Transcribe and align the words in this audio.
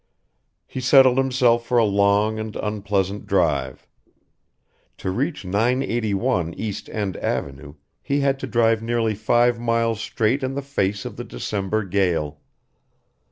He 0.65 0.81
settled 0.81 1.19
himself 1.19 1.63
for 1.67 1.77
a 1.77 1.85
long 1.85 2.39
and 2.39 2.55
unpleasant 2.55 3.27
drive. 3.27 3.85
To 4.97 5.11
reach 5.11 5.45
981 5.45 6.55
East 6.55 6.89
End 6.89 7.17
Avenue 7.17 7.75
he 8.01 8.21
had 8.21 8.39
to 8.39 8.47
drive 8.47 8.81
nearly 8.81 9.13
five 9.13 9.59
miles 9.59 9.99
straight 10.01 10.41
in 10.41 10.55
the 10.55 10.63
face 10.63 11.05
of 11.05 11.17
the 11.17 11.23
December 11.23 11.83
gale. 11.83 12.39